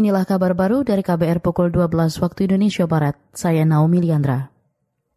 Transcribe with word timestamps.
Inilah 0.00 0.24
kabar 0.24 0.56
baru 0.56 0.80
dari 0.80 1.04
KBR 1.04 1.44
pukul 1.44 1.68
12 1.68 2.24
waktu 2.24 2.48
Indonesia 2.48 2.88
Barat. 2.88 3.20
Saya 3.36 3.68
Naomi 3.68 4.00
Liandra. 4.00 4.48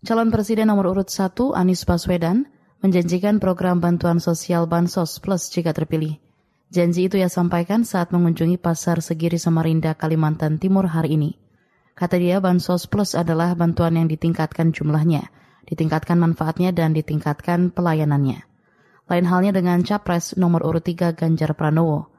Calon 0.04 0.28
Presiden 0.28 0.68
nomor 0.68 0.92
urut 0.92 1.08
1 1.08 1.56
Anies 1.56 1.88
Baswedan 1.88 2.52
menjanjikan 2.84 3.40
program 3.40 3.80
bantuan 3.80 4.20
sosial 4.20 4.68
Bansos 4.68 5.24
Plus 5.24 5.48
jika 5.56 5.72
terpilih. 5.72 6.20
Janji 6.68 7.08
itu 7.08 7.16
ia 7.16 7.32
sampaikan 7.32 7.88
saat 7.88 8.12
mengunjungi 8.12 8.60
Pasar 8.60 9.00
Segiri 9.00 9.40
Samarinda, 9.40 9.96
Kalimantan 9.96 10.60
Timur 10.60 10.92
hari 10.92 11.16
ini. 11.16 11.32
Kata 11.96 12.20
dia, 12.20 12.44
Bansos 12.44 12.84
Plus 12.92 13.16
adalah 13.16 13.56
bantuan 13.56 13.96
yang 13.96 14.12
ditingkatkan 14.12 14.76
jumlahnya, 14.76 15.32
ditingkatkan 15.64 16.20
manfaatnya, 16.20 16.76
dan 16.76 16.92
ditingkatkan 16.92 17.72
pelayanannya. 17.72 18.44
Lain 19.08 19.26
halnya 19.32 19.56
dengan 19.56 19.80
Capres 19.88 20.36
nomor 20.36 20.68
urut 20.68 20.84
3 20.84 21.16
Ganjar 21.16 21.56
Pranowo. 21.56 22.12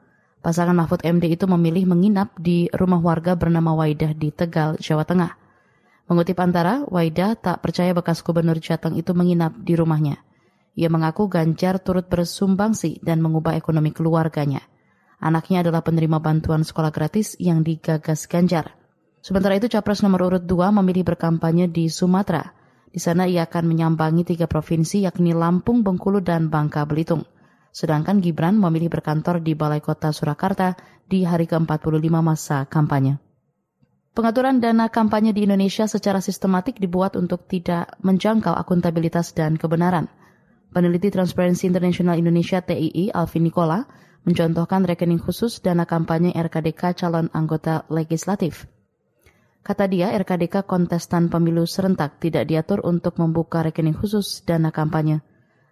Pasangan 0.45 0.77
Mahfud 0.77 1.01
MD 1.01 1.33
itu 1.33 1.49
memilih 1.49 1.89
menginap 1.89 2.29
di 2.37 2.69
rumah 2.69 3.01
warga 3.01 3.33
bernama 3.33 3.73
Waidah 3.81 4.13
di 4.13 4.29
Tegal, 4.29 4.77
Jawa 4.77 5.01
Tengah. 5.01 5.33
Mengutip 6.05 6.37
antara, 6.37 6.85
Waidah 6.85 7.33
tak 7.33 7.65
percaya 7.65 7.97
bekas 7.97 8.21
gubernur 8.21 8.61
Jateng 8.61 8.93
itu 8.93 9.09
menginap 9.17 9.57
di 9.57 9.73
rumahnya. 9.73 10.21
Ia 10.77 10.85
mengaku 10.93 11.33
Ganjar 11.33 11.81
turut 11.81 12.05
bersumbangsi 12.05 13.01
dan 13.01 13.25
mengubah 13.25 13.57
ekonomi 13.57 13.89
keluarganya. 13.89 14.61
Anaknya 15.17 15.65
adalah 15.65 15.81
penerima 15.81 16.21
bantuan 16.21 16.61
sekolah 16.61 16.93
gratis 16.93 17.33
yang 17.41 17.65
digagas 17.65 18.29
Ganjar. 18.29 18.77
Sementara 19.25 19.57
itu 19.57 19.65
Capres 19.65 20.05
nomor 20.05 20.29
urut 20.29 20.45
2 20.45 20.69
memilih 20.77 21.09
berkampanye 21.09 21.73
di 21.73 21.89
Sumatera. 21.89 22.53
Di 22.93 23.01
sana 23.01 23.25
ia 23.25 23.49
akan 23.49 23.65
menyambangi 23.65 24.37
tiga 24.37 24.45
provinsi 24.45 25.09
yakni 25.09 25.33
Lampung, 25.33 25.81
Bengkulu, 25.81 26.21
dan 26.21 26.53
Bangka 26.53 26.85
Belitung 26.85 27.25
sedangkan 27.75 28.23
Gibran 28.23 28.55
memilih 28.55 28.87
berkantor 28.87 29.43
di 29.43 29.51
Balai 29.51 29.83
Kota 29.83 30.15
Surakarta 30.15 30.79
di 31.11 31.27
hari 31.27 31.43
ke-45 31.43 32.07
masa 32.23 32.63
kampanye. 32.71 33.19
Pengaturan 34.15 34.63
dana 34.63 34.87
kampanye 34.87 35.35
di 35.35 35.43
Indonesia 35.43 35.83
secara 35.83 36.23
sistematik 36.23 36.79
dibuat 36.79 37.19
untuk 37.19 37.51
tidak 37.51 37.99
menjangkau 37.99 38.55
akuntabilitas 38.55 39.35
dan 39.35 39.59
kebenaran. 39.59 40.07
Peneliti 40.71 41.11
Transparency 41.11 41.67
International 41.67 42.15
Indonesia 42.15 42.63
TII 42.63 43.11
Alvin 43.11 43.43
Nikola 43.43 43.83
mencontohkan 44.23 44.87
rekening 44.87 45.19
khusus 45.19 45.59
dana 45.59 45.83
kampanye 45.83 46.31
RKDK 46.31 46.95
calon 46.95 47.27
anggota 47.35 47.83
legislatif. 47.91 48.71
Kata 49.67 49.91
dia, 49.91 50.15
RKDK 50.15 50.63
kontestan 50.63 51.27
pemilu 51.27 51.67
serentak 51.67 52.23
tidak 52.23 52.47
diatur 52.47 52.87
untuk 52.87 53.19
membuka 53.19 53.67
rekening 53.67 53.99
khusus 53.99 54.47
dana 54.47 54.71
kampanye. 54.71 55.19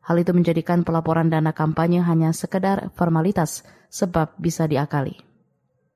Hal 0.03 0.19
itu 0.19 0.35
menjadikan 0.35 0.83
pelaporan 0.83 1.31
dana 1.31 1.55
kampanye 1.55 2.03
hanya 2.03 2.35
sekedar 2.35 2.91
formalitas 2.91 3.63
sebab 3.87 4.35
bisa 4.35 4.67
diakali. 4.67 5.15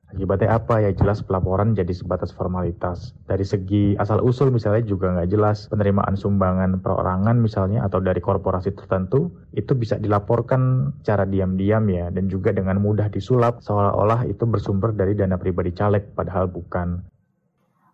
Akibatnya 0.08 0.55
apa 0.55 0.80
ya 0.80 0.95
jelas 0.95 1.19
pelaporan 1.19 1.75
jadi 1.75 1.91
sebatas 1.91 2.31
formalitas. 2.31 3.11
Dari 3.27 3.44
segi 3.44 3.99
asal 3.99 4.23
usul 4.23 4.55
misalnya 4.55 4.88
juga 4.88 5.11
nggak 5.11 5.27
jelas 5.27 5.67
penerimaan 5.67 6.16
sumbangan 6.16 6.80
perorangan 6.80 7.36
misalnya 7.36 7.83
atau 7.83 7.99
dari 7.99 8.23
korporasi 8.23 8.72
tertentu 8.72 9.36
itu 9.52 9.75
bisa 9.75 9.99
dilaporkan 9.99 10.95
cara 11.03 11.27
diam-diam 11.27 11.83
ya 11.92 12.08
dan 12.08 12.31
juga 12.31 12.55
dengan 12.55 12.80
mudah 12.80 13.11
disulap 13.11 13.59
seolah-olah 13.59 14.23
itu 14.31 14.47
bersumber 14.47 14.95
dari 14.95 15.11
dana 15.11 15.36
pribadi 15.36 15.75
caleg 15.75 16.16
padahal 16.16 16.47
bukan. 16.47 17.03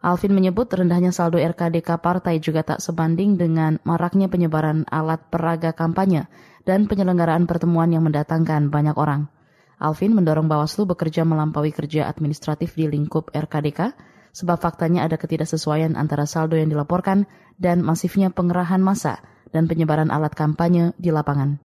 Alvin 0.04 0.36
menyebut 0.36 0.68
rendahnya 0.68 1.16
saldo 1.16 1.40
RKDK 1.40 1.96
partai 2.04 2.44
juga 2.44 2.60
tak 2.60 2.84
sebanding 2.84 3.40
dengan 3.40 3.80
maraknya 3.88 4.28
penyebaran 4.28 4.84
alat 4.92 5.32
peraga 5.32 5.72
kampanye 5.72 6.28
dan 6.68 6.92
penyelenggaraan 6.92 7.48
pertemuan 7.48 7.88
yang 7.88 8.04
mendatangkan 8.04 8.68
banyak 8.68 9.00
orang. 9.00 9.32
Alvin 9.80 10.12
mendorong 10.12 10.52
Bawaslu 10.52 10.84
bekerja 10.92 11.24
melampaui 11.24 11.72
kerja 11.72 12.12
administratif 12.12 12.76
di 12.76 12.92
lingkup 12.92 13.32
RKDK 13.32 13.96
sebab 14.36 14.60
faktanya 14.60 15.08
ada 15.08 15.16
ketidaksesuaian 15.16 15.96
antara 15.96 16.28
saldo 16.28 16.60
yang 16.60 16.68
dilaporkan 16.68 17.24
dan 17.56 17.80
masifnya 17.80 18.28
pengerahan 18.28 18.84
massa 18.84 19.24
dan 19.56 19.72
penyebaran 19.72 20.12
alat 20.12 20.36
kampanye 20.36 20.92
di 21.00 21.16
lapangan. 21.16 21.64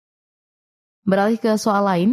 Beralih 1.03 1.43
ke 1.43 1.59
soal 1.59 1.82
lain, 1.91 2.10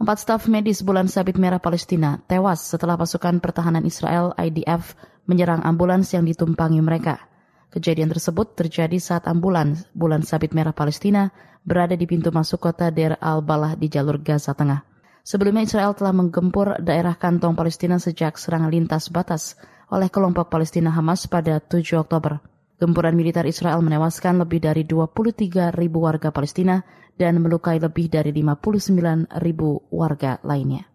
empat 0.00 0.16
staf 0.24 0.48
medis 0.48 0.80
bulan 0.80 1.12
sabit 1.12 1.36
merah 1.36 1.60
Palestina 1.60 2.24
tewas 2.24 2.64
setelah 2.64 2.96
pasukan 2.96 3.42
pertahanan 3.42 3.84
Israel 3.84 4.32
IDF 4.38 4.96
menyerang 5.28 5.62
ambulans 5.62 6.10
yang 6.16 6.24
ditumpangi 6.24 6.80
mereka. 6.80 7.22
Kejadian 7.68 8.08
tersebut 8.08 8.56
terjadi 8.56 8.96
saat 8.96 9.28
ambulans 9.28 9.84
bulan 9.92 10.24
sabit 10.24 10.56
merah 10.56 10.72
Palestina 10.72 11.28
berada 11.68 11.92
di 11.92 12.08
pintu 12.08 12.32
masuk 12.32 12.64
kota 12.64 12.88
Der 12.88 13.20
al-Balah 13.20 13.76
di 13.76 13.92
jalur 13.92 14.24
Gaza 14.24 14.56
Tengah. 14.56 14.88
Sebelumnya 15.20 15.68
Israel 15.68 15.92
telah 15.92 16.16
menggempur 16.16 16.80
daerah 16.80 17.12
kantong 17.12 17.52
Palestina 17.52 18.00
sejak 18.00 18.40
serangan 18.40 18.72
lintas 18.72 19.12
batas 19.12 19.60
oleh 19.92 20.08
kelompok 20.08 20.48
Palestina 20.48 20.88
Hamas 20.88 21.28
pada 21.28 21.60
7 21.60 22.00
Oktober. 22.00 22.40
Gempuran 22.80 23.12
militer 23.12 23.44
Israel 23.44 23.84
menewaskan 23.84 24.40
lebih 24.40 24.64
dari 24.64 24.88
23 24.88 25.68
ribu 25.76 26.08
warga 26.08 26.32
Palestina 26.32 26.80
dan 27.20 27.42
melukai 27.44 27.76
lebih 27.76 28.08
dari 28.08 28.32
59 28.32 29.28
ribu 29.44 29.84
warga 29.92 30.40
lainnya. 30.40 30.88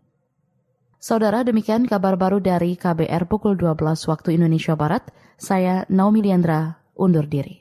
Saudara, 1.04 1.44
demikian 1.44 1.84
kabar 1.84 2.16
baru 2.16 2.40
dari 2.40 2.80
KBR 2.80 3.28
pukul 3.28 3.60
12 3.60 4.08
waktu 4.08 4.40
Indonesia 4.40 4.72
Barat. 4.72 5.04
Saya 5.36 5.84
Naomi 5.92 6.24
Liandra, 6.24 6.80
undur 6.96 7.28
diri. 7.28 7.60